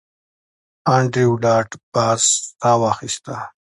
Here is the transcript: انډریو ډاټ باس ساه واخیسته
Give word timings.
انډریو 0.95 1.31
ډاټ 1.43 1.69
باس 1.93 2.23
ساه 2.59 2.77
واخیسته 2.81 3.35